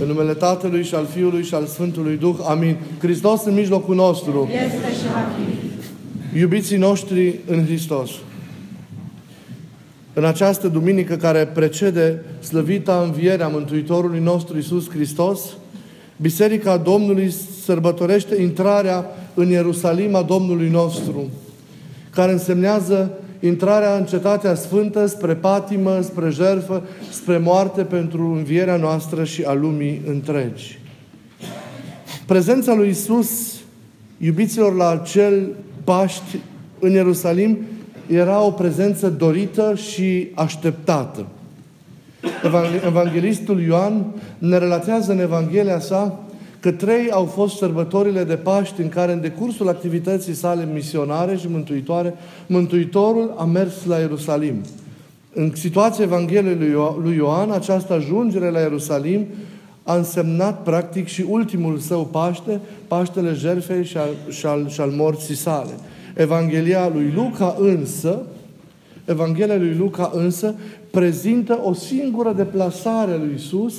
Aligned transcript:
În 0.00 0.06
numele 0.06 0.34
Tatălui 0.34 0.84
și 0.84 0.94
al 0.94 1.06
Fiului 1.06 1.42
și 1.42 1.54
al 1.54 1.66
Sfântului 1.66 2.16
Duh. 2.16 2.36
Amin. 2.48 2.76
Hristos 2.98 3.44
în 3.44 3.54
mijlocul 3.54 3.94
nostru. 3.94 4.48
Este 4.52 4.92
și 4.92 5.06
va 5.12 5.26
fi. 6.32 6.38
Iubiții 6.38 6.76
noștri 6.76 7.38
în 7.46 7.64
Hristos. 7.64 8.10
În 10.12 10.24
această 10.24 10.68
duminică 10.68 11.16
care 11.16 11.46
precede 11.46 12.24
slăvita 12.40 13.02
învierea 13.06 13.48
Mântuitorului 13.48 14.20
nostru 14.20 14.58
Isus 14.58 14.90
Hristos, 14.90 15.40
Biserica 16.16 16.76
Domnului 16.76 17.30
sărbătorește 17.64 18.42
intrarea 18.42 19.06
în 19.34 19.48
Ierusalim 19.48 20.14
a 20.14 20.22
Domnului 20.22 20.68
nostru, 20.68 21.30
care 22.10 22.32
însemnează 22.32 23.18
intrarea 23.40 23.96
în 23.96 24.04
cetatea 24.04 24.54
sfântă 24.54 25.06
spre 25.06 25.34
patimă, 25.34 26.00
spre 26.00 26.30
jerfă, 26.30 26.82
spre 27.10 27.38
moarte 27.38 27.82
pentru 27.82 28.22
învierea 28.22 28.76
noastră 28.76 29.24
și 29.24 29.42
a 29.42 29.52
lumii 29.52 30.02
întregi. 30.06 30.78
Prezența 32.26 32.74
lui 32.74 32.88
Isus, 32.88 33.54
iubiților 34.18 34.74
la 34.74 34.90
acel 34.90 35.48
Paști 35.84 36.38
în 36.78 36.90
Ierusalim, 36.90 37.58
era 38.06 38.42
o 38.42 38.50
prezență 38.50 39.08
dorită 39.08 39.74
și 39.74 40.28
așteptată. 40.34 41.26
Evanghelistul 42.86 43.60
Ioan 43.60 44.06
ne 44.38 44.58
relatează 44.58 45.12
în 45.12 45.20
Evanghelia 45.20 45.80
sa 45.80 46.18
că 46.60 46.72
trei 46.72 47.10
au 47.10 47.24
fost 47.24 47.56
sărbătorile 47.56 48.24
de 48.24 48.34
Paști 48.34 48.80
în 48.80 48.88
care, 48.88 49.12
în 49.12 49.20
decursul 49.20 49.68
activității 49.68 50.34
sale 50.34 50.68
misionare 50.72 51.36
și 51.36 51.48
mântuitoare, 51.48 52.14
Mântuitorul 52.46 53.34
a 53.36 53.44
mers 53.44 53.84
la 53.84 53.98
Ierusalim. 53.98 54.54
În 55.34 55.52
situația 55.54 56.04
Evangheliei 56.04 56.72
lui 57.02 57.16
Ioan, 57.16 57.50
această 57.50 57.92
ajungere 57.92 58.50
la 58.50 58.58
Ierusalim 58.58 59.26
a 59.82 59.96
însemnat 59.96 60.62
practic 60.62 61.06
și 61.06 61.24
ultimul 61.28 61.78
său 61.78 62.04
Paște, 62.04 62.60
Paștele 62.88 63.32
Jerfei 63.32 63.84
și 63.84 63.96
al, 63.96 64.08
și 64.28 64.46
al, 64.46 64.68
și 64.68 64.80
al 64.80 64.90
morții 64.90 65.34
sale. 65.34 65.72
Evanghelia 66.16 66.90
lui 66.94 67.12
Luca 67.14 67.56
însă, 67.60 68.22
Evanghelia 69.04 69.56
lui 69.56 69.74
Luca 69.74 70.10
însă 70.14 70.54
prezintă 70.90 71.60
o 71.62 71.72
singură 71.72 72.32
deplasare 72.36 73.12
a 73.12 73.16
lui 73.16 73.32
Isus 73.34 73.74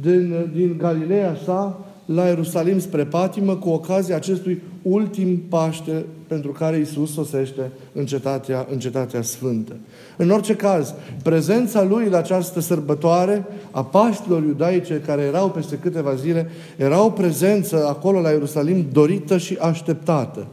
din, 0.00 0.50
din 0.54 0.74
Galileea 0.78 1.36
sa 1.44 1.86
la 2.04 2.26
Ierusalim 2.26 2.78
spre 2.78 3.04
patimă 3.04 3.56
cu 3.56 3.68
ocazia 3.68 4.16
acestui 4.16 4.62
ultim 4.82 5.42
Paște 5.48 6.04
pentru 6.26 6.50
care 6.50 6.78
Isus 6.78 7.12
sosește 7.12 7.70
în 7.92 8.06
cetatea, 8.06 8.66
în 8.70 8.78
cetatea 8.78 9.22
Sfântă. 9.22 9.76
În 10.16 10.30
orice 10.30 10.54
caz, 10.54 10.94
prezența 11.22 11.82
lui 11.82 12.08
la 12.08 12.18
această 12.18 12.60
sărbătoare 12.60 13.46
a 13.70 13.84
Paștilor 13.84 14.42
iudaice 14.42 15.02
care 15.06 15.22
erau 15.22 15.50
peste 15.50 15.76
câteva 15.76 16.14
zile, 16.14 16.50
era 16.76 17.04
o 17.04 17.10
prezență 17.10 17.86
acolo 17.86 18.20
la 18.20 18.30
Ierusalim 18.30 18.86
dorită 18.92 19.38
și 19.38 19.56
așteptată. 19.60 20.46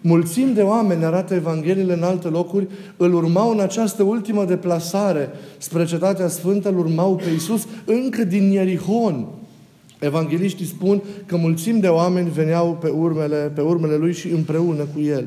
Mulțimi 0.00 0.54
de 0.54 0.62
oameni, 0.62 1.04
arată 1.04 1.34
Evangheliile 1.34 1.92
în 1.92 2.02
alte 2.02 2.28
locuri, 2.28 2.66
îl 2.96 3.14
urmau 3.14 3.50
în 3.50 3.60
această 3.60 4.02
ultimă 4.02 4.44
deplasare 4.44 5.30
spre 5.58 5.84
Cetatea 5.84 6.28
Sfântă, 6.28 6.68
îl 6.68 6.78
urmau 6.78 7.14
pe 7.16 7.30
Iisus 7.30 7.66
încă 7.84 8.24
din 8.24 8.50
Ierihon. 8.50 9.26
Evangeliștii 10.00 10.66
spun 10.66 11.02
că 11.26 11.36
mulțimi 11.36 11.80
de 11.80 11.88
oameni 11.88 12.30
veneau 12.30 12.78
pe 12.80 12.88
urmele, 12.88 13.52
pe 13.54 13.60
urmele 13.60 13.96
lui 13.96 14.12
și 14.12 14.28
împreună 14.28 14.86
cu 14.94 15.00
el. 15.00 15.24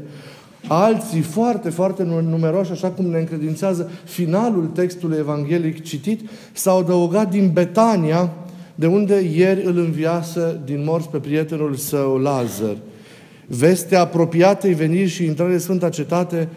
Alții 0.68 1.22
foarte, 1.22 1.70
foarte 1.70 2.04
numeroși, 2.04 2.72
așa 2.72 2.88
cum 2.88 3.06
ne 3.06 3.20
încredințează 3.20 3.92
finalul 4.04 4.66
textului 4.66 5.18
evanghelic 5.18 5.84
citit, 5.84 6.30
s-au 6.54 6.80
adăugat 6.80 7.30
din 7.30 7.50
Betania, 7.54 8.34
de 8.76 8.88
unde 8.88 9.20
ieri 9.36 9.66
îl 9.66 9.78
înviasă 9.78 10.62
din 10.66 10.84
morți 10.84 11.10
pe 11.10 11.18
prietenul 11.18 11.76
său 11.76 12.18
Lazar 12.18 12.76
vestea 13.48 14.02
apropiatei 14.02 14.74
veniri 14.74 15.10
și 15.10 15.26
intrare 15.26 15.54
în 15.54 15.60
Sfânta 15.60 15.90
Cetate 15.90 16.50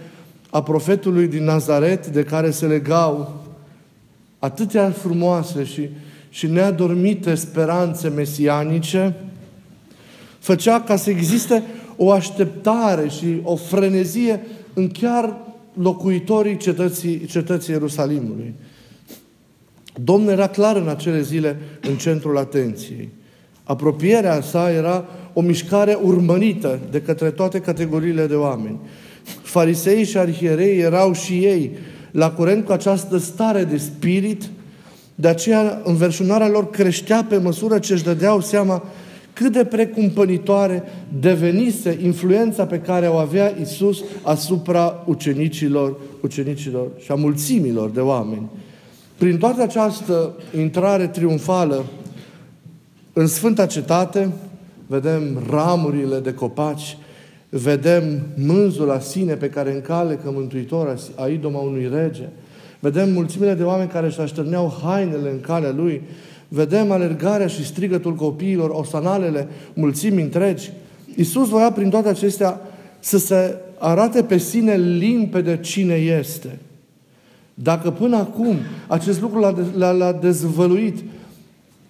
a 0.51 0.63
profetului 0.63 1.27
din 1.27 1.45
Nazaret, 1.45 2.07
de 2.07 2.25
care 2.25 2.51
se 2.51 2.67
legau 2.67 3.45
atâtea 4.39 4.91
frumoase 4.91 5.65
și, 5.65 5.89
și 6.37 6.47
neadormite 6.47 7.35
speranțe 7.35 8.09
mesianice, 8.09 9.15
făcea 10.39 10.81
ca 10.81 10.97
să 10.97 11.11
existe 11.11 11.63
o 11.97 12.11
așteptare 12.11 13.09
și 13.09 13.41
o 13.43 13.57
frenezie 13.57 14.47
în 14.75 14.89
chiar 14.89 15.37
locuitorii 15.73 16.57
cetății, 16.57 17.27
cetății 17.27 17.73
Ierusalimului. 17.73 18.55
Domnul 20.03 20.31
era 20.31 20.47
clar 20.47 20.77
în 20.77 20.89
acele 20.89 21.23
zile 21.23 21.57
în 21.89 21.97
centrul 21.97 22.39
atenției. 22.39 23.09
Apropierea 23.65 24.41
sa 24.41 24.71
era 24.71 25.05
o 25.33 25.41
mișcare 25.41 25.99
urmărită 26.03 26.79
de 26.91 27.01
către 27.01 27.31
toate 27.31 27.61
categoriile 27.61 28.27
de 28.27 28.35
oameni. 28.35 28.79
Farisei 29.43 30.05
și 30.05 30.19
arhierei 30.19 30.79
erau 30.79 31.13
și 31.13 31.45
ei 31.45 31.77
la 32.11 32.31
curent 32.31 32.65
cu 32.65 32.73
această 32.73 33.17
stare 33.17 33.65
de 33.65 33.77
spirit, 33.77 34.51
de 35.19 35.29
aceea 35.29 35.81
înverșunarea 35.85 36.49
lor 36.49 36.71
creștea 36.71 37.27
pe 37.29 37.37
măsură 37.37 37.79
ce 37.79 37.93
își 37.93 38.05
dădeau 38.05 38.41
seama 38.41 38.83
cât 39.33 39.53
de 39.53 39.65
precumpănitoare 39.65 40.83
devenise 41.21 41.99
influența 42.03 42.67
pe 42.67 42.79
care 42.79 43.07
o 43.07 43.15
avea 43.15 43.55
Isus 43.61 44.03
asupra 44.23 45.05
ucenicilor, 45.07 45.97
ucenicilor 46.23 46.89
și 46.99 47.11
a 47.11 47.15
mulțimilor 47.15 47.91
de 47.91 48.01
oameni. 48.01 48.51
Prin 49.19 49.39
toată 49.39 49.63
această 49.63 50.35
intrare 50.57 51.07
triumfală 51.07 51.85
în 53.13 53.27
Sfânta 53.27 53.67
Cetate, 53.67 54.33
vedem 54.87 55.43
ramurile 55.51 56.19
de 56.19 56.35
copaci, 56.35 56.99
vedem 57.49 58.27
mânzul 58.37 58.87
la 58.87 58.99
sine 58.99 59.35
pe 59.35 59.51
care 59.51 59.73
încalecă 59.73 60.31
Mântuitor 60.31 60.99
a 61.15 61.27
idoma 61.27 61.59
unui 61.59 61.91
rege, 61.93 62.29
vedem 62.81 63.13
mulțimile 63.13 63.55
de 63.55 63.63
oameni 63.63 63.89
care 63.89 64.07
își 64.07 64.21
așterneau 64.21 64.79
hainele 64.83 65.31
în 65.31 65.41
calea 65.41 65.73
lui, 65.73 66.03
vedem 66.49 66.91
alergarea 66.91 67.47
și 67.47 67.67
strigătul 67.67 68.15
copiilor, 68.15 68.71
osanalele, 68.71 69.49
mulțimi 69.75 70.23
întregi. 70.23 70.71
Iisus 71.17 71.49
voia 71.49 71.73
prin 71.73 71.91
toate 71.91 72.09
acestea 72.09 72.61
să 72.99 73.19
se 73.19 73.57
arate 73.79 74.23
pe 74.23 74.39
sine 74.39 74.77
limpede 74.77 75.61
cine 75.61 75.95
este. 75.95 76.59
Dacă 77.55 77.91
până 77.91 78.17
acum 78.17 78.57
acest 78.87 79.21
lucru 79.21 79.39
l-a, 79.39 79.55
l-a, 79.77 79.91
l-a 79.91 80.13
dezvăluit, 80.13 80.99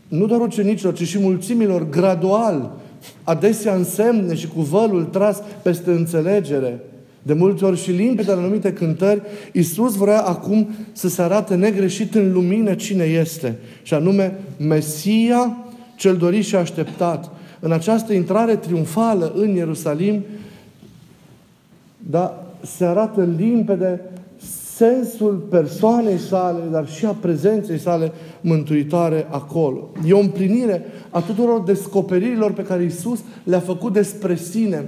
nu 0.09 0.27
doar 0.27 0.41
ucenicilor, 0.41 0.95
ci 0.95 1.07
și 1.07 1.19
mulțimilor, 1.19 1.89
gradual, 1.89 2.77
adesea 3.25 3.75
însemne 3.75 4.35
și 4.35 4.49
cu 4.49 4.61
vălul 4.61 5.05
tras 5.05 5.43
peste 5.63 5.91
înțelegere, 5.91 6.81
de 7.27 7.33
multe 7.33 7.65
ori 7.65 7.83
și 7.83 7.91
limpede 7.91 8.33
în 8.33 8.39
anumite 8.39 8.73
cântări, 8.73 9.23
Iisus 9.53 9.95
vrea 9.95 10.21
acum 10.21 10.69
să 10.93 11.09
se 11.09 11.23
arate 11.23 11.55
negreșit 11.55 12.15
în 12.15 12.33
lumină 12.33 12.75
cine 12.75 13.05
este, 13.05 13.59
și 13.83 13.95
anume 13.95 14.39
Mesia, 14.59 15.57
cel 15.97 16.17
dorit 16.17 16.45
și 16.45 16.57
așteptat. 16.57 17.31
În 17.61 17.73
această 17.73 18.13
intrare 18.13 18.57
triumfală 18.57 19.33
în 19.37 19.55
Ierusalim, 19.55 20.25
da, 21.97 22.47
se 22.63 22.85
arată 22.85 23.29
limpede 23.37 24.01
sensul 24.75 25.47
persoanei 25.51 26.19
sale, 26.19 26.63
dar 26.71 26.89
și 26.89 27.07
a 27.07 27.17
prezenței 27.21 27.79
sale 27.79 28.13
mântuitoare 28.41 29.27
acolo. 29.31 29.89
E 30.07 30.13
o 30.13 30.19
împlinire 30.19 30.85
a 31.11 31.21
tuturor 31.21 31.63
descoperirilor 31.63 32.53
pe 32.53 32.63
care 32.63 32.85
Isus 32.85 33.21
le-a 33.45 33.61
făcut 33.61 33.93
despre 33.93 34.37
sine 34.37 34.85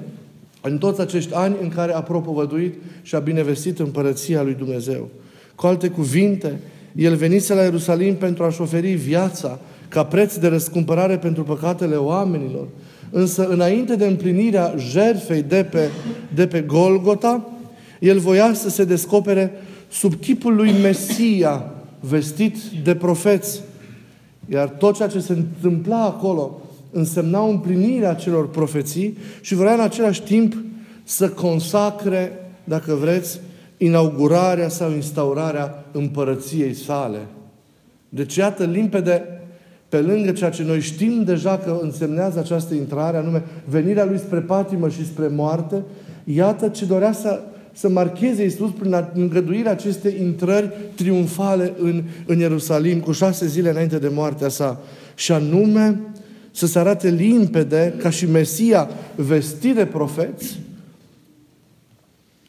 în 0.68 0.78
toți 0.78 1.00
acești 1.00 1.34
ani 1.34 1.56
în 1.62 1.68
care 1.68 1.92
a 1.92 2.02
propovăduit 2.02 2.74
și 3.02 3.14
a 3.14 3.18
binevestit 3.18 3.78
împărăția 3.78 4.42
lui 4.42 4.54
Dumnezeu. 4.54 5.08
Cu 5.54 5.66
alte 5.66 5.88
cuvinte, 5.88 6.60
El 6.94 7.14
venise 7.14 7.54
la 7.54 7.62
Ierusalim 7.62 8.14
pentru 8.14 8.44
a-și 8.44 8.60
oferi 8.60 8.92
viața 8.92 9.58
ca 9.88 10.04
preț 10.04 10.36
de 10.36 10.46
răscumpărare 10.46 11.18
pentru 11.18 11.42
păcatele 11.42 11.96
oamenilor. 11.96 12.66
Însă, 13.10 13.48
înainte 13.48 13.96
de 13.96 14.06
împlinirea 14.06 14.74
jerfei 14.76 15.42
de 15.42 15.66
pe, 15.70 15.88
de 16.34 16.46
pe 16.46 16.60
Golgota, 16.60 17.48
El 18.00 18.18
voia 18.18 18.52
să 18.54 18.68
se 18.68 18.84
descopere 18.84 19.52
sub 19.90 20.14
chipul 20.14 20.54
lui 20.54 20.72
Mesia, 20.82 21.72
vestit 22.00 22.56
de 22.84 22.94
profeți. 22.94 23.60
Iar 24.52 24.68
tot 24.68 24.96
ceea 24.96 25.08
ce 25.08 25.20
se 25.20 25.32
întâmpla 25.32 26.04
acolo 26.04 26.60
însemna 26.90 27.46
împlinirea 27.46 28.14
celor 28.14 28.48
profeții 28.48 29.16
și 29.40 29.54
vrea 29.54 29.74
în 29.74 29.80
același 29.80 30.22
timp 30.22 30.54
să 31.04 31.28
consacre, 31.28 32.32
dacă 32.64 32.94
vreți, 32.94 33.40
inaugurarea 33.76 34.68
sau 34.68 34.90
instaurarea 34.90 35.84
împărăției 35.92 36.74
sale. 36.74 37.18
Deci, 38.08 38.36
iată, 38.36 38.64
limpede, 38.64 39.24
pe 39.88 40.00
lângă 40.00 40.30
ceea 40.30 40.50
ce 40.50 40.62
noi 40.62 40.80
știm 40.80 41.24
deja 41.24 41.58
că 41.58 41.78
însemnează 41.82 42.38
această 42.38 42.74
intrare, 42.74 43.16
anume 43.16 43.42
venirea 43.64 44.04
lui 44.04 44.18
spre 44.18 44.38
patimă 44.38 44.88
și 44.88 45.06
spre 45.06 45.28
moarte, 45.28 45.82
iată 46.24 46.68
ce 46.68 46.84
dorea 46.84 47.12
să 47.12 47.40
să 47.78 47.88
marcheze 47.88 48.42
Iisus 48.42 48.70
prin 48.78 49.10
îngăduirea 49.14 49.70
acestei 49.70 50.16
intrări 50.20 50.70
triumfale 50.94 51.72
în, 51.78 52.02
în 52.26 52.38
Ierusalim, 52.38 53.00
cu 53.00 53.12
șase 53.12 53.46
zile 53.46 53.70
înainte 53.70 53.98
de 53.98 54.08
moartea 54.08 54.48
sa. 54.48 54.80
și 55.14 55.32
anume 55.32 56.00
să 56.58 56.66
se 56.66 56.78
arate 56.78 57.10
limpede 57.10 57.94
ca 57.98 58.10
și 58.10 58.30
Mesia 58.30 58.88
vestit 59.14 59.74
de 59.74 59.86
profeți, 59.86 60.58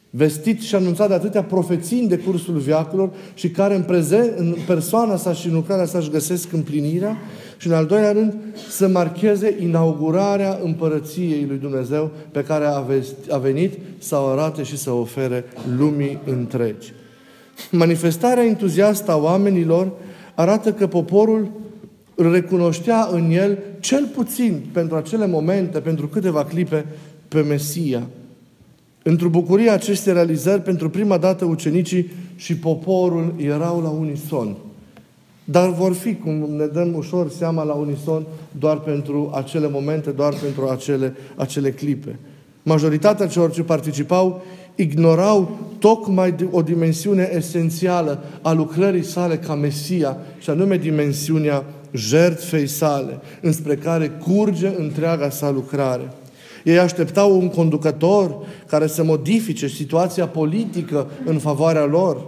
vestit 0.09 0.61
și 0.61 0.75
anunțat 0.75 1.07
de 1.07 1.13
atâtea 1.13 1.43
profeții 1.43 1.99
în 1.99 2.07
decursul 2.07 2.57
viacurilor 2.57 3.09
și 3.33 3.49
care 3.49 3.75
în, 3.75 3.81
prezent, 3.81 4.37
în 4.37 4.55
persoana 4.67 5.15
sa 5.15 5.33
și 5.33 5.47
în 5.47 5.53
lucrarea 5.53 5.85
sa 5.85 5.97
își 5.97 6.09
găsesc 6.09 6.53
împlinirea 6.53 7.17
și 7.57 7.67
în 7.67 7.73
al 7.73 7.85
doilea 7.85 8.11
rând 8.11 8.33
să 8.69 8.87
marcheze 8.87 9.55
inaugurarea 9.59 10.59
împărăției 10.63 11.45
lui 11.47 11.57
Dumnezeu 11.57 12.11
pe 12.31 12.43
care 12.43 12.65
a, 12.65 12.83
a 13.29 13.37
venit 13.37 13.73
să 13.97 14.15
o 14.15 14.25
arate 14.25 14.63
și 14.63 14.77
să 14.77 14.91
o 14.91 14.99
ofere 14.99 15.45
lumii 15.77 16.19
întregi. 16.25 16.93
Manifestarea 17.71 18.45
entuziastă 18.45 19.11
a 19.11 19.17
oamenilor 19.17 19.91
arată 20.35 20.73
că 20.73 20.87
poporul 20.87 21.51
îl 22.19 22.31
recunoștea 22.31 23.07
în 23.11 23.31
el, 23.31 23.57
cel 23.79 24.05
puțin 24.15 24.61
pentru 24.71 24.95
acele 24.95 25.27
momente, 25.27 25.79
pentru 25.79 26.07
câteva 26.07 26.45
clipe, 26.45 26.85
pe 27.27 27.41
Mesia. 27.41 28.07
Într-o 29.03 29.29
bucurie 29.29 29.69
acestei 29.69 30.13
realizări, 30.13 30.61
pentru 30.61 30.89
prima 30.89 31.17
dată 31.17 31.45
ucenicii 31.45 32.11
și 32.35 32.55
poporul 32.55 33.33
erau 33.37 33.81
la 33.81 33.89
unison. 33.89 34.55
Dar 35.43 35.69
vor 35.69 35.93
fi, 35.93 36.15
cum 36.15 36.31
ne 36.31 36.65
dăm 36.65 36.93
ușor 36.95 37.29
seama, 37.29 37.63
la 37.63 37.73
unison 37.73 38.25
doar 38.51 38.79
pentru 38.79 39.31
acele 39.35 39.69
momente, 39.69 40.09
doar 40.09 40.33
pentru 40.33 40.67
acele, 40.67 41.15
acele 41.35 41.71
clipe. 41.71 42.19
Majoritatea 42.63 43.27
celor 43.27 43.51
ce 43.51 43.63
participau 43.63 44.41
ignorau 44.75 45.57
tocmai 45.79 46.35
o 46.51 46.61
dimensiune 46.61 47.31
esențială 47.33 48.23
a 48.41 48.51
lucrării 48.51 49.03
sale 49.03 49.37
ca 49.37 49.55
Mesia, 49.55 50.17
și 50.39 50.49
anume 50.49 50.77
dimensiunea 50.77 51.63
jertfei 51.91 52.67
sale, 52.67 53.19
înspre 53.41 53.75
care 53.75 54.07
curge 54.09 54.73
întreaga 54.77 55.29
sa 55.29 55.49
lucrare. 55.49 56.13
Ei 56.63 56.79
așteptau 56.79 57.39
un 57.39 57.49
conducător 57.49 58.37
care 58.67 58.87
să 58.87 59.03
modifice 59.03 59.67
situația 59.67 60.27
politică 60.27 61.07
în 61.25 61.37
favoarea 61.37 61.85
lor. 61.85 62.23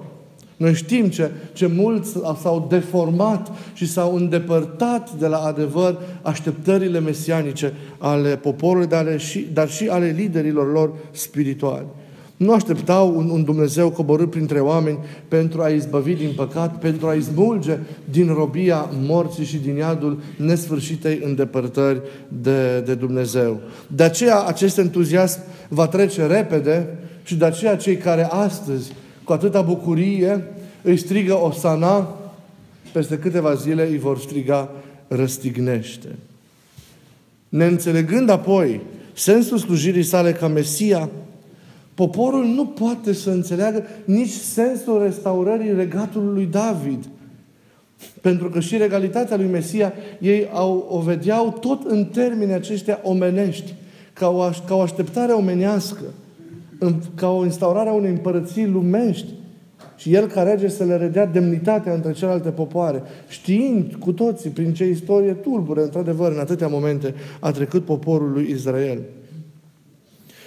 Noi 0.57 0.73
știm 0.73 1.09
ce, 1.09 1.31
ce 1.53 1.65
mulți 1.65 2.11
s-au 2.41 2.65
deformat 2.69 3.51
și 3.73 3.87
s-au 3.87 4.15
îndepărtat 4.15 5.11
de 5.11 5.27
la 5.27 5.37
adevăr 5.37 5.97
așteptările 6.21 6.99
mesianice 6.99 7.73
ale 7.97 8.35
poporului, 8.35 8.87
dar, 8.87 8.99
ale 8.99 9.17
și, 9.17 9.47
dar 9.53 9.69
și 9.69 9.87
ale 9.87 10.13
liderilor 10.17 10.71
lor 10.71 10.91
spirituali. 11.11 11.85
Nu 12.41 12.53
așteptau 12.53 13.17
un, 13.17 13.29
un 13.29 13.43
Dumnezeu 13.43 13.89
coborât 13.89 14.29
printre 14.29 14.59
oameni 14.59 14.99
pentru 15.27 15.61
a 15.61 15.67
izbăvi 15.67 16.13
din 16.13 16.33
păcat, 16.35 16.79
pentru 16.79 17.07
a 17.07 17.13
izmulge 17.13 17.77
din 18.11 18.33
robia 18.33 18.89
morții 19.01 19.45
și 19.45 19.57
din 19.57 19.75
iadul 19.75 20.21
nesfârșitei 20.37 21.21
îndepărtări 21.23 22.01
de, 22.27 22.79
de 22.79 22.93
Dumnezeu. 22.93 23.59
De 23.87 24.03
aceea 24.03 24.41
acest 24.41 24.77
entuziasm 24.77 25.39
va 25.69 25.87
trece 25.87 26.25
repede 26.25 26.97
și 27.23 27.35
de 27.35 27.45
aceea 27.45 27.75
cei 27.75 27.97
care 27.97 28.23
astăzi, 28.23 28.91
cu 29.23 29.33
atâta 29.33 29.61
bucurie, 29.61 30.43
îi 30.81 30.97
strigă 30.97 31.33
Osana, 31.33 32.17
peste 32.93 33.17
câteva 33.17 33.53
zile 33.53 33.87
îi 33.87 33.97
vor 33.97 34.19
striga 34.19 34.69
răstignește. 35.07 36.07
Neînțelegând 37.49 38.29
apoi 38.29 38.81
sensul 39.13 39.57
slujirii 39.57 40.03
sale 40.03 40.31
ca 40.31 40.47
Mesia, 40.47 41.09
Poporul 41.93 42.45
nu 42.45 42.65
poate 42.65 43.13
să 43.13 43.29
înțeleagă 43.29 43.83
nici 44.05 44.29
sensul 44.29 45.03
restaurării 45.03 45.73
regatului 45.73 46.33
lui 46.33 46.45
David. 46.45 47.05
Pentru 48.21 48.49
că 48.49 48.59
și 48.59 48.77
regalitatea 48.77 49.37
lui 49.37 49.45
Mesia, 49.45 49.93
ei 50.19 50.49
au, 50.53 50.87
o 50.89 50.99
vedeau 50.99 51.57
tot 51.59 51.83
în 51.85 52.05
termeni 52.05 52.53
aceștia 52.53 52.99
omenești, 53.03 53.73
ca 54.13 54.29
o, 54.29 54.49
ca 54.67 54.75
o 54.75 54.81
așteptare 54.81 55.31
omenească, 55.31 56.03
ca 57.15 57.29
o 57.29 57.43
instaurare 57.43 57.89
a 57.89 57.93
unei 57.93 58.09
împărății 58.09 58.67
lumești. 58.67 59.27
Și 59.95 60.13
el 60.13 60.27
ca 60.27 60.43
rege 60.43 60.67
să 60.67 60.83
le 60.83 60.97
redea 60.97 61.25
demnitatea 61.25 61.93
între 61.93 62.11
celelalte 62.11 62.49
popoare, 62.49 63.03
știind 63.27 63.95
cu 63.99 64.11
toții 64.11 64.49
prin 64.49 64.73
ce 64.73 64.87
istorie 64.87 65.33
tulbure, 65.33 65.81
într-adevăr, 65.81 66.31
în 66.31 66.39
atâtea 66.39 66.67
momente 66.67 67.13
a 67.39 67.51
trecut 67.51 67.85
poporul 67.85 68.31
lui 68.31 68.49
Israel. 68.49 68.99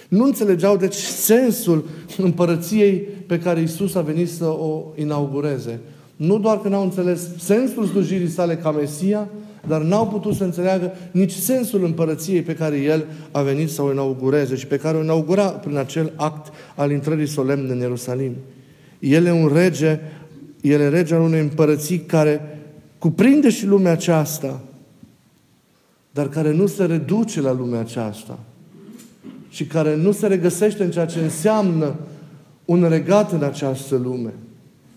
Nu 0.09 0.23
înțelegeau, 0.23 0.77
deci, 0.77 0.95
sensul 0.95 1.85
împărăției 2.17 2.93
pe 3.27 3.39
care 3.39 3.61
Isus 3.61 3.95
a 3.95 4.01
venit 4.01 4.29
să 4.29 4.45
o 4.45 4.83
inaugureze. 4.95 5.79
Nu 6.15 6.39
doar 6.39 6.59
că 6.59 6.67
n-au 6.67 6.83
înțeles 6.83 7.29
sensul 7.37 7.85
slujirii 7.85 8.29
sale 8.29 8.55
ca 8.55 8.71
Mesia, 8.71 9.29
dar 9.67 9.81
n-au 9.81 10.07
putut 10.07 10.35
să 10.35 10.43
înțeleagă 10.43 10.91
nici 11.11 11.31
sensul 11.31 11.83
împărăției 11.83 12.41
pe 12.41 12.55
care 12.55 12.77
El 12.77 13.05
a 13.31 13.41
venit 13.41 13.69
să 13.69 13.81
o 13.81 13.91
inaugureze 13.91 14.55
și 14.55 14.67
pe 14.67 14.77
care 14.77 14.97
o 14.97 15.03
inaugura 15.03 15.45
prin 15.45 15.77
acel 15.77 16.13
act 16.15 16.53
al 16.75 16.91
intrării 16.91 17.27
solemne 17.27 17.71
în 17.71 17.79
Ierusalim. 17.79 18.35
El 18.99 19.25
e 19.25 19.31
un 19.31 19.51
rege, 19.53 19.99
El 20.61 20.79
e 20.79 20.89
rege 20.89 21.13
al 21.15 21.21
unei 21.21 21.39
împărății 21.39 21.99
care 21.99 22.59
cuprinde 22.97 23.49
și 23.49 23.65
lumea 23.65 23.91
aceasta, 23.91 24.61
dar 26.11 26.29
care 26.29 26.53
nu 26.53 26.67
se 26.67 26.85
reduce 26.85 27.41
la 27.41 27.53
lumea 27.53 27.79
aceasta– 27.79 28.39
și 29.55 29.65
care 29.65 29.95
nu 29.95 30.11
se 30.11 30.27
regăsește 30.27 30.83
în 30.83 30.91
ceea 30.91 31.05
ce 31.05 31.19
înseamnă 31.19 31.95
un 32.65 32.85
regat 32.89 33.31
în 33.31 33.43
această 33.43 33.95
lume. 33.95 34.33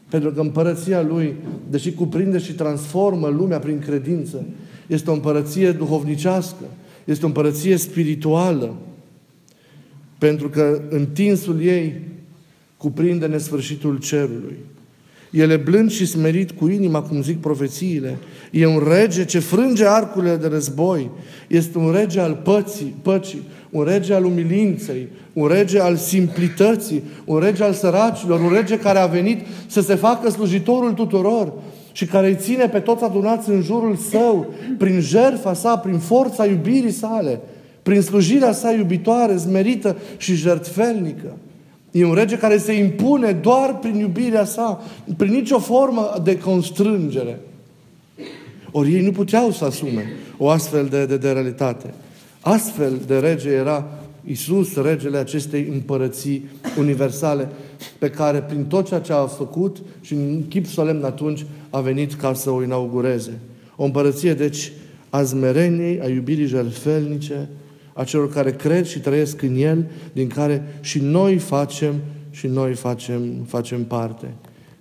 Pentru 0.09 0.31
că 0.31 0.41
împărăția 0.41 1.03
Lui, 1.03 1.35
deși 1.71 1.93
cuprinde 1.93 2.39
și 2.39 2.53
transformă 2.53 3.29
lumea 3.29 3.59
prin 3.59 3.79
credință, 3.79 4.45
este 4.87 5.11
o 5.11 5.13
împărăție 5.13 5.73
duhovnicească, 5.73 6.65
este 7.05 7.25
o 7.25 7.27
împărăție 7.27 7.77
spirituală, 7.77 8.75
pentru 10.19 10.49
că 10.49 10.81
întinsul 10.89 11.63
ei 11.63 12.01
cuprinde 12.77 13.27
nesfârșitul 13.27 13.99
cerului. 13.99 14.57
El 15.31 15.51
e 15.51 15.57
blând 15.57 15.91
și 15.91 16.07
smerit 16.07 16.51
cu 16.51 16.69
inima, 16.69 17.03
cum 17.03 17.23
zic 17.23 17.41
profețiile. 17.41 18.19
E 18.51 18.67
un 18.67 18.83
rege 18.89 19.25
ce 19.25 19.39
frânge 19.39 19.87
arcurile 19.87 20.37
de 20.37 20.47
război. 20.47 21.11
Este 21.49 21.79
un 21.79 21.91
rege 21.91 22.21
al 22.21 22.41
pății, 22.45 22.95
păcii, 23.03 23.43
un 23.71 23.85
rege 23.85 24.15
al 24.15 24.25
umilinței, 24.25 25.09
un 25.33 25.47
rege 25.47 25.81
al 25.81 25.97
simplității, 25.97 27.03
un 27.25 27.39
rege 27.39 27.65
al 27.65 27.73
săracilor, 27.73 28.41
un 28.41 28.53
rege 28.53 28.79
care 28.79 28.99
a 28.99 29.07
venit 29.07 29.47
să 29.67 29.81
se 29.81 29.95
facă 29.95 30.31
slujitorul 30.31 30.93
tuturor 30.93 31.53
și 31.93 32.05
care 32.05 32.27
îi 32.27 32.37
ține 32.41 32.69
pe 32.69 32.79
toți 32.79 33.05
adunați 33.05 33.51
în 33.51 33.63
jurul 33.63 33.97
său, 33.97 34.47
prin 34.79 35.01
jertfa 35.01 35.55
sa, 35.55 35.77
prin 35.77 35.99
forța 35.99 36.47
iubirii 36.47 36.91
sale, 36.91 37.41
prin 37.83 38.01
slujirea 38.01 38.53
sa 38.53 38.73
iubitoare, 38.73 39.37
zmerită 39.37 39.97
și 40.17 40.35
jertfelnică. 40.35 41.37
E 41.91 42.05
un 42.05 42.15
rege 42.15 42.37
care 42.37 42.59
se 42.59 42.73
impune 42.73 43.33
doar 43.33 43.79
prin 43.79 43.99
iubirea 43.99 44.45
sa, 44.45 44.83
prin 45.17 45.33
nicio 45.33 45.59
formă 45.59 46.15
de 46.23 46.39
constrângere. 46.39 47.41
Ori 48.71 48.95
ei 48.95 49.05
nu 49.05 49.11
puteau 49.11 49.51
să 49.51 49.65
asume 49.65 50.07
o 50.37 50.49
astfel 50.49 50.87
de, 50.87 51.07
de, 51.07 51.17
de 51.17 51.31
realitate. 51.31 51.95
Astfel 52.41 53.01
de 53.07 53.19
rege 53.19 53.51
era 53.51 53.87
Isus, 54.25 54.77
regele 54.77 55.19
acestei 55.19 55.69
împărății 55.73 56.45
universale, 56.79 57.49
pe 57.99 58.11
care 58.11 58.39
prin 58.39 58.65
tot 58.65 58.87
ceea 58.87 59.01
ce 59.01 59.13
a 59.13 59.27
făcut 59.27 59.77
și 60.01 60.13
în 60.13 60.49
chip 60.49 60.67
solemn 60.67 61.05
atunci 61.05 61.47
a 61.71 61.81
venit 61.81 62.15
ca 62.15 62.35
să 62.35 62.51
o 62.51 62.63
inaugureze. 62.63 63.39
O 63.77 63.85
împărăție, 63.85 64.35
deci, 64.35 64.73
a 65.11 65.23
zmereniei, 65.23 66.01
a 66.01 66.09
iubirii 66.09 66.47
jertfelnice, 66.47 67.49
a 67.93 68.05
celor 68.05 68.33
care 68.33 68.53
cred 68.53 68.87
și 68.87 69.01
trăiesc 69.01 69.43
în 69.43 69.57
El, 69.57 69.91
din 70.13 70.29
care 70.29 70.79
și 70.81 70.99
noi 70.99 71.39
facem 71.39 71.95
și 72.31 72.47
noi 72.47 72.75
facem, 72.75 73.21
facem 73.47 73.85
parte. 73.85 74.27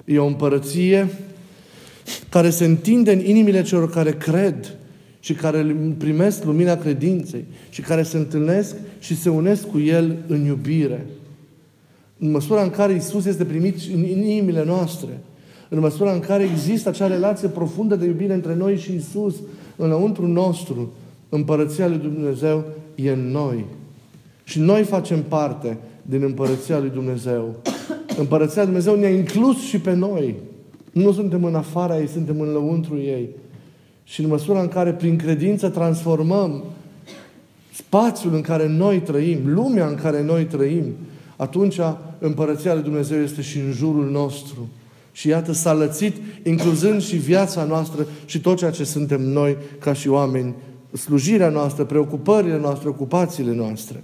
E 0.05 0.19
o 0.19 0.25
împărăție 0.25 1.09
care 2.29 2.49
se 2.49 2.65
întinde 2.65 3.11
în 3.11 3.19
inimile 3.19 3.61
celor 3.61 3.89
care 3.89 4.11
cred 4.11 4.77
și 5.27 5.33
care 5.33 5.75
primesc 5.97 6.43
lumina 6.43 6.75
credinței 6.75 7.45
și 7.69 7.81
care 7.81 8.03
se 8.03 8.17
întâlnesc 8.17 8.75
și 8.99 9.15
se 9.15 9.29
unesc 9.29 9.67
cu 9.67 9.79
El 9.79 10.15
în 10.27 10.45
iubire. 10.45 11.05
În 12.17 12.31
măsura 12.31 12.61
în 12.61 12.69
care 12.69 12.93
Isus 12.93 13.25
este 13.25 13.45
primit 13.45 13.75
în 13.93 14.03
inimile 14.03 14.63
noastre, 14.65 15.19
în 15.69 15.79
măsura 15.79 16.11
în 16.11 16.19
care 16.19 16.43
există 16.43 16.89
acea 16.89 17.07
relație 17.07 17.47
profundă 17.47 17.95
de 17.95 18.05
iubire 18.05 18.33
între 18.33 18.55
noi 18.55 18.77
și 18.77 18.93
Isus, 18.93 19.35
înăuntru 19.75 20.27
nostru, 20.27 20.93
împărăția 21.29 21.87
lui 21.87 21.97
Dumnezeu 21.97 22.63
e 22.95 23.11
în 23.11 23.31
noi. 23.31 23.65
Și 24.43 24.59
noi 24.59 24.83
facem 24.83 25.23
parte 25.23 25.77
din 26.01 26.23
împărăția 26.23 26.79
lui 26.79 26.89
Dumnezeu. 26.89 27.55
Împărăția 28.17 28.63
lui 28.63 28.71
Dumnezeu 28.71 28.95
ne-a 28.95 29.17
inclus 29.17 29.61
și 29.61 29.79
pe 29.79 29.93
noi. 29.93 30.35
Nu 30.91 31.11
suntem 31.11 31.43
în 31.43 31.55
afara 31.55 31.99
ei, 31.99 32.07
suntem 32.07 32.39
în 32.39 32.51
lăuntru 32.51 32.97
ei. 32.97 33.29
Și 34.07 34.21
în 34.21 34.27
măsura 34.27 34.61
în 34.61 34.67
care 34.67 34.91
prin 34.91 35.17
credință 35.17 35.69
transformăm 35.69 36.63
spațiul 37.73 38.33
în 38.33 38.41
care 38.41 38.67
noi 38.67 38.99
trăim, 39.01 39.39
lumea 39.45 39.87
în 39.87 39.95
care 39.95 40.23
noi 40.23 40.45
trăim, 40.45 40.85
atunci 41.35 41.79
împărăția 42.19 42.73
lui 42.73 42.83
Dumnezeu 42.83 43.21
este 43.21 43.41
și 43.41 43.57
în 43.57 43.71
jurul 43.71 44.09
nostru. 44.11 44.69
Și 45.11 45.27
iată, 45.27 45.51
s-a 45.51 45.73
lățit, 45.73 46.15
incluzând 46.43 47.01
și 47.01 47.15
viața 47.15 47.63
noastră 47.63 48.07
și 48.25 48.41
tot 48.41 48.57
ceea 48.57 48.71
ce 48.71 48.83
suntem 48.83 49.21
noi 49.21 49.57
ca 49.79 49.93
și 49.93 50.07
oameni, 50.07 50.55
slujirea 50.91 51.49
noastră, 51.49 51.83
preocupările 51.83 52.57
noastre, 52.57 52.89
ocupațiile 52.89 53.53
noastre. 53.53 54.03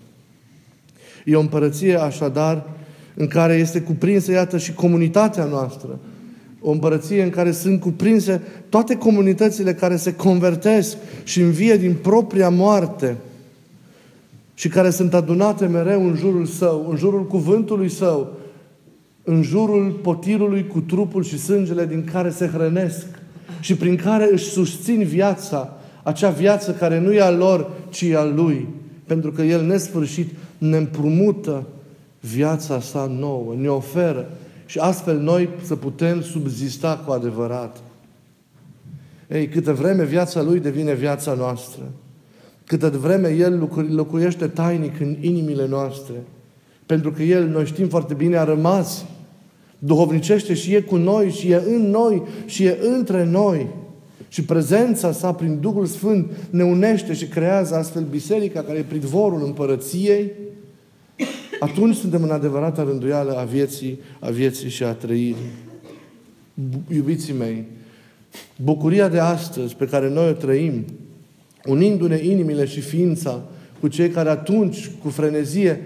E 1.25 1.36
o 1.36 1.39
împărăție, 1.39 1.95
așadar, 1.95 2.69
în 3.15 3.27
care 3.27 3.53
este 3.53 3.81
cuprinsă, 3.81 4.31
iată, 4.31 4.57
și 4.57 4.74
comunitatea 4.74 5.45
noastră. 5.45 6.00
O 6.65 6.72
împărăție 6.72 7.24
în 7.24 7.29
care 7.29 7.51
sunt 7.51 7.79
cuprinse 7.79 8.41
toate 8.70 8.96
comunitățile 8.96 9.74
care 9.74 9.96
se 9.96 10.15
convertesc 10.15 10.98
și 11.24 11.41
învie 11.41 11.77
din 11.77 11.96
propria 12.01 12.50
moarte 12.50 13.17
și 14.53 14.67
care 14.67 14.89
sunt 14.89 15.13
adunate 15.13 15.65
mereu 15.65 16.08
în 16.08 16.15
jurul 16.15 16.46
său, 16.46 16.88
în 16.89 16.98
jurul 16.98 17.27
cuvântului 17.27 17.89
său, 17.89 18.38
în 19.24 19.41
jurul 19.41 19.91
potirului 19.91 20.67
cu 20.67 20.79
trupul 20.79 21.24
și 21.24 21.39
sângele 21.39 21.86
din 21.86 22.03
care 22.12 22.29
se 22.29 22.48
hrănesc 22.48 23.05
și 23.60 23.75
prin 23.75 23.96
care 23.96 24.29
își 24.32 24.50
susțin 24.50 25.03
viața, 25.03 25.77
acea 26.03 26.29
viață 26.29 26.72
care 26.72 27.00
nu 27.00 27.13
e 27.13 27.22
a 27.22 27.32
lor, 27.32 27.72
ci 27.89 28.01
e 28.01 28.15
a 28.15 28.24
Lui. 28.24 28.67
Pentru 29.05 29.32
că 29.32 29.41
El 29.41 29.65
nesfârșit 29.65 30.29
ne 30.58 30.77
împrumută 30.77 31.63
viața 32.20 32.79
sa 32.79 33.12
nouă, 33.20 33.55
ne 33.58 33.67
oferă 33.67 34.29
și 34.65 34.79
astfel 34.79 35.20
noi 35.20 35.50
să 35.63 35.75
putem 35.75 36.22
subzista 36.22 37.03
cu 37.05 37.12
adevărat. 37.12 37.82
Ei, 39.29 39.48
câtă 39.48 39.74
vreme 39.74 40.03
viața 40.03 40.41
Lui 40.41 40.60
devine 40.60 40.93
viața 40.93 41.34
noastră, 41.34 41.82
câtă 42.65 42.89
vreme 42.89 43.29
El 43.29 43.70
locuiește 43.89 44.48
tainic 44.48 45.00
în 45.00 45.15
inimile 45.20 45.67
noastre, 45.67 46.15
pentru 46.86 47.12
că 47.12 47.24
El, 47.24 47.48
noi 47.48 47.65
știm 47.65 47.88
foarte 47.88 48.13
bine, 48.13 48.38
a 48.38 48.43
rămas 48.43 49.05
duhovnicește 49.86 50.53
și 50.53 50.74
e 50.74 50.82
cu 50.82 50.96
noi 50.96 51.29
și 51.29 51.51
e 51.51 51.62
în 51.67 51.89
noi 51.89 52.24
și 52.46 52.65
e 52.65 52.77
între 52.82 53.25
noi. 53.25 53.67
Și 54.27 54.43
prezența 54.43 55.12
sa 55.12 55.34
prin 55.34 55.60
Duhul 55.60 55.86
Sfânt 55.86 56.32
ne 56.50 56.63
unește 56.63 57.13
și 57.13 57.27
creează 57.27 57.75
astfel 57.75 58.03
biserica 58.03 58.62
care 58.62 58.77
e 58.77 58.84
pridvorul 58.84 59.43
împărăției, 59.46 60.32
atunci 61.63 61.96
suntem 61.96 62.24
în 62.24 62.29
adevărată 62.29 62.82
rânduială 62.82 63.38
a 63.38 63.43
vieții, 63.43 64.00
a 64.20 64.29
vieții 64.29 64.70
și 64.70 64.84
a 64.84 64.91
trăirii. 64.91 65.36
Iubiții 66.88 67.34
mei, 67.34 67.65
bucuria 68.63 69.08
de 69.08 69.20
astăzi 69.20 69.75
pe 69.75 69.86
care 69.86 70.10
noi 70.10 70.29
o 70.29 70.32
trăim, 70.32 70.86
unindu-ne 71.65 72.20
inimile 72.24 72.65
și 72.65 72.79
ființa 72.79 73.41
cu 73.79 73.88
cei 73.88 74.10
care 74.10 74.29
atunci, 74.29 74.91
cu 75.01 75.10
frenezie, 75.10 75.82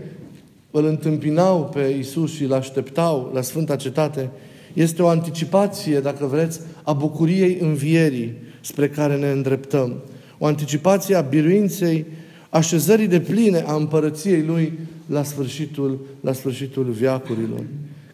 îl 0.72 0.86
întâmpinau 0.86 1.69
pe 1.74 1.96
Isus 2.00 2.34
și 2.34 2.43
îl 2.43 2.53
așteptau 2.53 3.31
la 3.34 3.41
Sfânta 3.41 3.75
Cetate, 3.75 4.29
este 4.74 5.01
o 5.01 5.07
anticipație, 5.07 6.00
dacă 6.00 6.25
vreți, 6.25 6.60
a 6.84 6.93
bucuriei 6.93 7.57
învierii 7.62 8.34
spre 8.62 8.89
care 8.89 9.17
ne 9.17 9.29
îndreptăm. 9.29 10.01
O 10.38 10.46
anticipație 10.46 11.15
a 11.15 11.22
biruinței, 11.22 12.05
așezării 12.50 13.07
de 13.07 13.19
pline 13.19 13.63
a 13.67 13.75
împărăției 13.75 14.43
Lui 14.43 14.79
la 15.07 15.23
sfârșitul, 15.23 15.99
la 16.21 16.33
sfârșitul 16.33 16.83
viacurilor. 16.83 17.63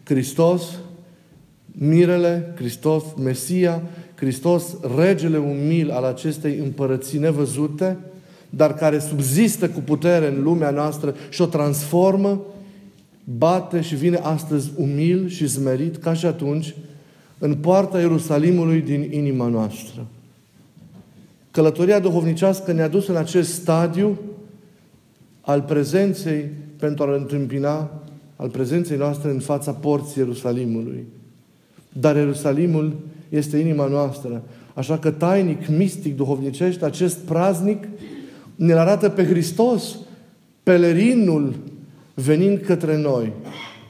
Hristos, 0.04 0.62
Mirele, 1.72 2.52
Hristos, 2.56 3.04
Mesia, 3.22 3.82
Hristos, 4.14 4.76
regele 4.96 5.38
umil 5.38 5.90
al 5.90 6.04
acestei 6.04 6.58
împărății 6.58 7.18
nevăzute, 7.18 7.96
dar 8.50 8.74
care 8.74 8.98
subzistă 8.98 9.68
cu 9.68 9.80
putere 9.80 10.28
în 10.28 10.42
lumea 10.42 10.70
noastră 10.70 11.14
și 11.28 11.42
o 11.42 11.46
transformă, 11.46 12.40
bate 13.24 13.80
și 13.80 13.94
vine 13.94 14.16
astăzi 14.16 14.70
umil 14.76 15.28
și 15.28 15.46
zmerit, 15.46 15.96
ca 15.96 16.14
și 16.14 16.26
atunci, 16.26 16.74
în 17.38 17.54
poarta 17.54 18.00
Ierusalimului 18.00 18.80
din 18.80 19.08
inima 19.12 19.46
noastră. 19.46 20.06
Călătoria 21.50 21.98
duhovnicească 21.98 22.72
ne-a 22.72 22.88
dus 22.88 23.08
în 23.08 23.16
acest 23.16 23.52
stadiu 23.52 24.18
al 25.40 25.62
prezenței 25.62 26.44
pentru 26.84 27.04
a-L 27.04 27.12
întâmpina, 27.12 27.90
al 28.36 28.48
prezenței 28.48 28.96
noastre 28.96 29.30
în 29.30 29.38
fața 29.38 29.72
porții 29.72 30.20
Ierusalimului. 30.20 31.04
Dar 31.92 32.16
Ierusalimul 32.16 32.96
este 33.28 33.58
inima 33.58 33.86
noastră. 33.86 34.42
Așa 34.74 34.98
că 34.98 35.10
tainic, 35.10 35.68
mistic, 35.68 36.16
duhovnicește, 36.16 36.84
acest 36.84 37.18
praznic 37.18 37.88
ne 38.54 38.72
arată 38.72 39.08
pe 39.08 39.24
Hristos, 39.24 39.96
pelerinul 40.62 41.54
venind 42.14 42.58
către 42.58 42.98
noi, 42.98 43.32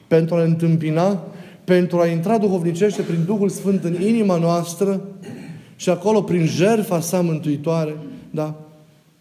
pentru 0.06 0.34
a 0.34 0.42
întâmpina, 0.42 1.24
pentru 1.64 1.98
a 1.98 2.06
intra 2.06 2.38
duhovnicește 2.38 3.02
prin 3.02 3.24
Duhul 3.26 3.48
Sfânt 3.48 3.84
în 3.84 4.02
inima 4.02 4.36
noastră 4.36 5.00
și 5.76 5.90
acolo, 5.90 6.22
prin 6.22 6.46
jertfa 6.46 7.00
sa 7.00 7.20
mântuitoare, 7.20 7.96
da, 8.30 8.54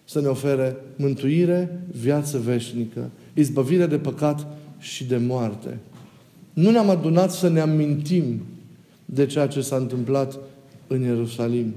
să 0.04 0.22
ne 0.22 0.28
ofere 0.28 0.76
mântuire, 0.96 1.80
viață 2.02 2.42
veșnică, 2.46 3.10
izbăvire 3.34 3.86
de 3.86 3.98
păcat 3.98 4.48
și 4.80 5.04
de 5.04 5.18
moarte. 5.18 5.78
Nu 6.54 6.72
ne-am 6.72 6.90
adunat 6.90 7.32
să 7.32 7.50
ne 7.50 7.60
amintim 7.60 8.42
de 9.06 9.26
ceea 9.26 9.48
ce 9.48 9.62
s-a 9.62 9.76
întâmplat 9.76 10.40
în 10.88 11.02
Ierusalim. 11.02 11.74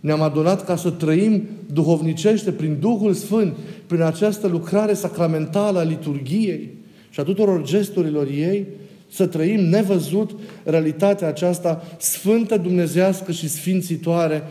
Ne-am 0.00 0.22
adunat 0.22 0.64
ca 0.64 0.76
să 0.76 0.90
trăim 0.90 1.42
duhovnicește 1.72 2.52
prin 2.52 2.76
Duhul 2.80 3.12
Sfânt, 3.12 3.56
prin 3.86 4.00
această 4.00 4.46
lucrare 4.46 4.94
sacramentală 4.94 5.78
a 5.78 5.82
liturgiei 5.82 6.70
și 7.10 7.20
a 7.20 7.22
tuturor 7.22 7.64
gesturilor 7.64 8.26
ei, 8.26 8.66
să 9.10 9.26
trăim 9.26 9.60
nevăzut 9.60 10.30
realitatea 10.64 11.28
aceasta 11.28 11.82
sfântă, 11.98 12.56
dumnezească 12.56 13.32
și 13.32 13.48
sfințitoare 13.48 14.42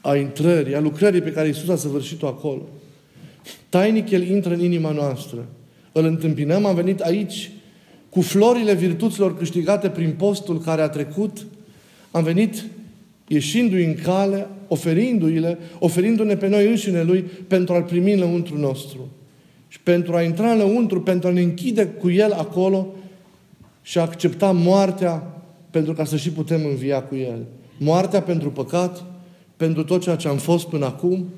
a 0.00 0.16
intrării, 0.16 0.74
a 0.74 0.80
lucrării 0.80 1.20
pe 1.20 1.32
care 1.32 1.48
Isus 1.48 1.68
a 1.68 1.76
săvârșit-o 1.76 2.26
acolo. 2.26 2.62
Tainic 3.68 4.10
El 4.10 4.28
intră 4.28 4.54
în 4.54 4.60
inima 4.60 4.90
noastră. 4.90 5.48
Îl 5.92 6.04
întâmpinăm, 6.04 6.64
am 6.64 6.74
venit 6.74 7.00
aici 7.00 7.50
cu 8.08 8.20
florile 8.20 8.74
virtuților 8.74 9.36
câștigate 9.36 9.88
prin 9.88 10.14
postul 10.18 10.60
care 10.60 10.82
a 10.82 10.88
trecut, 10.88 11.46
am 12.10 12.22
venit 12.22 12.64
ieșindu-i 13.28 13.84
în 13.84 13.94
cale, 13.94 14.46
oferindu-i-le, 14.68 15.58
oferindu-ne 15.78 16.36
pe 16.36 16.48
noi 16.48 16.66
înșine 16.66 17.02
Lui 17.02 17.20
pentru 17.46 17.74
a-L 17.74 17.82
primi 17.82 18.12
înăuntru 18.12 18.58
nostru. 18.58 19.08
Și 19.68 19.80
pentru 19.80 20.14
a 20.14 20.22
intra 20.22 20.50
înăuntru, 20.50 21.00
pentru 21.00 21.28
a 21.28 21.32
ne 21.32 21.40
închide 21.40 21.86
cu 21.86 22.10
El 22.10 22.32
acolo 22.32 22.86
și 23.82 23.98
a 23.98 24.02
accepta 24.02 24.50
moartea 24.50 25.42
pentru 25.70 25.92
ca 25.92 26.04
să 26.04 26.16
și 26.16 26.30
putem 26.30 26.64
învia 26.64 27.02
cu 27.02 27.14
El. 27.14 27.46
Moartea 27.78 28.22
pentru 28.22 28.50
păcat, 28.50 29.04
pentru 29.56 29.84
tot 29.84 30.02
ceea 30.02 30.16
ce 30.16 30.28
am 30.28 30.36
fost 30.36 30.68
până 30.68 30.84
acum, 30.84 31.28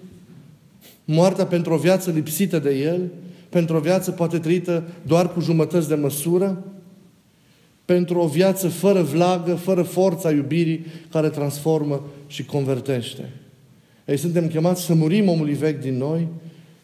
moartea 1.04 1.46
pentru 1.46 1.73
o 1.73 1.76
viață 1.76 2.11
lipsită 2.11 2.58
de 2.58 2.70
El, 2.70 3.00
pentru 3.49 3.76
o 3.76 3.80
viață 3.80 4.11
poate 4.11 4.38
trăită 4.38 4.82
doar 5.06 5.32
cu 5.32 5.40
jumătăți 5.40 5.88
de 5.88 5.94
măsură, 5.94 6.64
pentru 7.84 8.18
o 8.18 8.26
viață 8.26 8.68
fără 8.68 9.02
vlagă, 9.02 9.54
fără 9.54 9.82
forța 9.82 10.30
iubirii 10.30 10.87
care 11.11 11.28
transformă 11.28 12.04
și 12.26 12.44
convertește. 12.44 13.30
Ei, 14.04 14.16
suntem 14.16 14.49
chemați 14.49 14.82
să 14.82 14.94
murim 14.94 15.28
omului 15.28 15.54
vechi 15.54 15.80
din 15.80 15.96
noi 15.96 16.28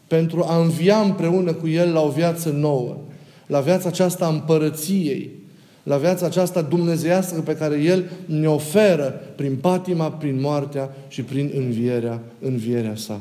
pentru 0.06 0.44
a 0.48 0.60
învia 0.60 0.96
împreună 0.96 1.52
cu 1.52 1.68
El 1.68 1.92
la 1.92 2.00
o 2.00 2.08
viață 2.08 2.50
nouă, 2.50 2.96
la 3.46 3.60
viața 3.60 3.88
aceasta 3.88 4.26
a 4.26 4.28
împărăției, 4.28 5.30
la 5.82 5.96
viața 5.96 6.26
aceasta 6.26 6.62
dumnezeiască 6.62 7.40
pe 7.40 7.56
care 7.56 7.82
El 7.82 8.10
ne 8.26 8.48
oferă 8.48 9.20
prin 9.36 9.56
patima, 9.56 10.10
prin 10.10 10.40
moartea 10.40 10.96
și 11.08 11.22
prin 11.22 11.52
învierea, 11.56 12.20
învierea 12.40 12.96
sa. 12.96 13.20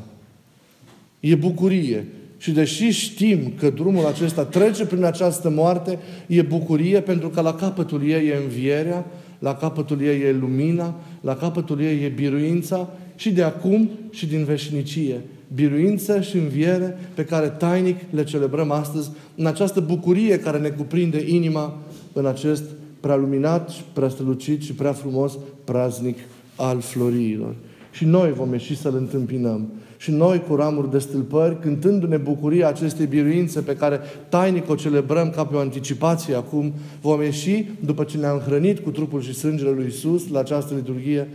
E 1.20 1.34
bucurie, 1.34 2.06
și 2.40 2.50
deși 2.50 2.88
știm 2.88 3.52
că 3.58 3.70
drumul 3.70 4.06
acesta 4.06 4.44
trece 4.44 4.86
prin 4.86 5.04
această 5.04 5.50
moarte, 5.50 5.98
e 6.26 6.42
bucurie 6.42 7.00
pentru 7.00 7.28
că 7.28 7.40
la 7.40 7.54
capătul 7.54 8.02
ei 8.02 8.28
e 8.28 8.36
învierea, 8.42 9.06
la 9.38 9.54
capătul 9.54 10.02
ei 10.02 10.20
e 10.20 10.36
lumina, 10.40 11.00
la 11.20 11.36
capătul 11.36 11.80
ei 11.80 12.04
e 12.04 12.08
biruința 12.08 12.88
și 13.16 13.32
de 13.32 13.42
acum 13.42 13.90
și 14.10 14.26
din 14.26 14.44
veșnicie. 14.44 15.20
Biruință 15.54 16.20
și 16.20 16.36
înviere 16.36 16.98
pe 17.14 17.24
care 17.24 17.46
tainic 17.46 17.96
le 18.10 18.24
celebrăm 18.24 18.70
astăzi 18.70 19.10
în 19.36 19.46
această 19.46 19.80
bucurie 19.80 20.38
care 20.38 20.58
ne 20.58 20.68
cuprinde 20.68 21.24
inima 21.26 21.78
în 22.12 22.26
acest 22.26 22.64
prea 23.00 23.16
luminat, 23.16 23.70
prea 23.92 24.08
strălucit 24.08 24.62
și 24.62 24.72
prea 24.72 24.92
frumos 24.92 25.38
praznic 25.64 26.18
al 26.56 26.80
floriilor. 26.80 27.54
Și 27.92 28.04
noi 28.04 28.32
vom 28.32 28.52
ieși 28.52 28.76
să-L 28.76 28.94
întâmpinăm 28.96 29.68
și 30.00 30.10
noi 30.10 30.42
cu 30.48 30.54
ramuri 30.54 30.90
de 30.90 30.98
stâlpări, 30.98 31.60
cântându-ne 31.60 32.16
bucuria 32.16 32.68
acestei 32.68 33.06
biruințe 33.06 33.60
pe 33.60 33.76
care 33.76 34.00
tainic 34.28 34.70
o 34.70 34.74
celebrăm 34.74 35.30
ca 35.30 35.44
pe 35.44 35.56
o 35.56 35.58
anticipație 35.58 36.34
acum, 36.34 36.72
vom 37.00 37.22
ieși, 37.22 37.64
după 37.84 38.04
ce 38.04 38.16
ne-am 38.16 38.38
hrănit 38.38 38.78
cu 38.78 38.90
trupul 38.90 39.20
și 39.20 39.34
sângele 39.34 39.70
lui 39.70 39.86
Isus 39.86 40.28
la 40.28 40.38
această 40.38 40.74
liturghie, 40.74 41.28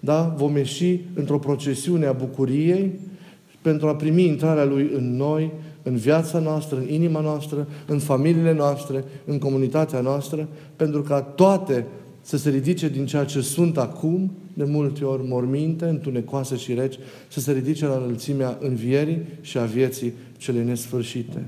da? 0.00 0.34
vom 0.36 0.56
ieși 0.56 1.00
într-o 1.14 1.38
procesiune 1.38 2.06
a 2.06 2.12
bucuriei 2.12 3.00
pentru 3.62 3.88
a 3.88 3.94
primi 3.94 4.26
intrarea 4.26 4.64
Lui 4.64 4.90
în 4.96 5.16
noi, 5.16 5.52
în 5.82 5.96
viața 5.96 6.38
noastră, 6.38 6.76
în 6.78 6.88
inima 6.88 7.20
noastră, 7.20 7.66
în 7.86 7.98
familiile 7.98 8.52
noastre, 8.52 9.04
în 9.24 9.38
comunitatea 9.38 10.00
noastră, 10.00 10.48
pentru 10.76 11.02
ca 11.02 11.20
toate 11.20 11.86
să 12.20 12.36
se 12.36 12.50
ridice 12.50 12.88
din 12.88 13.06
ceea 13.06 13.24
ce 13.24 13.40
sunt 13.40 13.78
acum, 13.78 14.30
de 14.60 14.70
multe 14.70 15.04
ori 15.04 15.22
morminte, 15.26 15.84
întunecoase 15.84 16.56
și 16.56 16.74
reci, 16.74 16.98
să 17.28 17.40
se 17.40 17.52
ridice 17.52 17.86
la 17.86 17.94
înălțimea 17.94 18.58
învierii 18.60 19.22
și 19.40 19.58
a 19.58 19.64
vieții 19.64 20.12
cele 20.36 20.62
nesfârșite. 20.62 21.44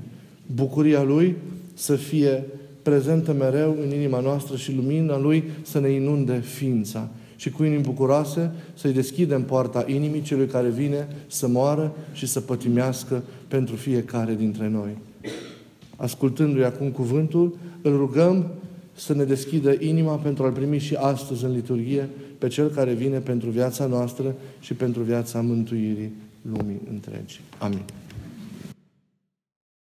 Bucuria 0.55 1.03
Lui 1.03 1.35
să 1.73 1.95
fie 1.95 2.43
prezentă 2.81 3.33
mereu 3.33 3.77
în 3.83 3.93
inima 3.93 4.19
noastră 4.19 4.55
și 4.55 4.75
lumina 4.75 5.19
Lui 5.19 5.43
să 5.61 5.79
ne 5.79 5.89
inunde 5.89 6.39
ființa. 6.39 7.09
Și 7.35 7.49
cu 7.49 7.63
inimi 7.63 7.81
bucuroase 7.81 8.51
să-i 8.73 8.93
deschidem 8.93 9.43
poarta 9.43 9.85
inimii 9.87 10.21
celui 10.21 10.47
care 10.47 10.69
vine 10.69 11.07
să 11.27 11.47
moară 11.47 11.95
și 12.13 12.27
să 12.27 12.39
pătimească 12.39 13.23
pentru 13.47 13.75
fiecare 13.75 14.35
dintre 14.35 14.69
noi. 14.69 14.97
Ascultându-i 15.95 16.63
acum 16.63 16.89
cuvântul, 16.89 17.57
îl 17.81 17.97
rugăm 17.97 18.45
să 18.95 19.13
ne 19.13 19.23
deschidă 19.23 19.75
inima 19.79 20.15
pentru 20.15 20.43
a-L 20.43 20.51
primi 20.51 20.77
și 20.77 20.95
astăzi 20.95 21.43
în 21.43 21.51
liturghie 21.51 22.09
pe 22.37 22.47
Cel 22.47 22.69
care 22.69 22.93
vine 22.93 23.17
pentru 23.19 23.49
viața 23.49 23.85
noastră 23.85 24.35
și 24.59 24.73
pentru 24.73 25.01
viața 25.01 25.41
mântuirii 25.41 26.13
lumii 26.51 26.81
întregi. 26.89 27.41
Amin. 27.57 27.83